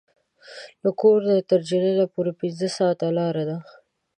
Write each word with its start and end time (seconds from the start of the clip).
له 0.83 0.89
کور 0.99 1.17
نه 1.27 1.33
یې 1.37 1.43
تر 1.51 1.59
جنین 1.69 1.97
پورې 2.13 2.31
پنځه 2.39 2.67
ساعته 2.77 3.07
لاره 3.17 3.43
ده. 3.49 3.57